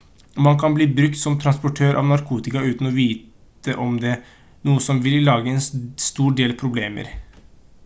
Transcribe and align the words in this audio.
man 0.45 0.55
kan 0.61 0.73
bli 0.77 0.85
brukt 0.99 1.19
som 1.23 1.35
transportør 1.43 1.99
av 2.01 2.07
narkotika 2.11 2.63
uten 2.69 2.89
å 2.91 2.95
vite 2.95 3.77
om 3.85 4.01
det 4.07 4.15
noe 4.71 4.85
som 4.89 5.05
vil 5.09 5.21
lage 5.29 5.55
en 5.59 5.65
stor 6.09 6.37
del 6.43 6.57
problemer 6.65 7.17